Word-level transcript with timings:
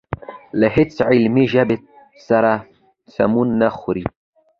له 0.59 0.67
هېڅ 0.75 0.93
علمي 1.09 1.45
ژبې 1.53 1.77
سره 2.27 2.51
سمون 3.13 3.47
نه 3.61 3.69
خوري. 3.77 4.05